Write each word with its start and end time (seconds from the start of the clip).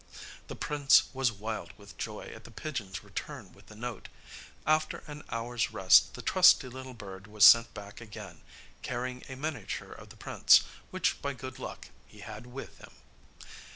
The 0.47 0.55
prince 0.55 1.03
was 1.13 1.31
wild 1.31 1.73
with 1.77 1.95
joy 1.95 2.31
at 2.33 2.43
the 2.43 2.49
pigeon's 2.49 3.03
return 3.03 3.53
with 3.53 3.67
the 3.67 3.75
note. 3.75 4.09
After 4.65 5.03
an 5.05 5.21
hour's 5.29 5.71
rest 5.73 6.15
the 6.15 6.23
trusty 6.23 6.67
little 6.69 6.95
bird 6.95 7.27
was 7.27 7.45
sent 7.45 7.71
back 7.75 8.01
again, 8.01 8.41
carrying 8.81 9.21
a 9.29 9.35
miniature 9.35 9.91
of 9.91 10.09
the 10.09 10.17
prince, 10.17 10.63
which 10.89 11.21
by 11.21 11.33
good 11.35 11.59
luck 11.59 11.89
he 12.07 12.21
had 12.21 12.47
with 12.47 12.79
him. 12.79 12.93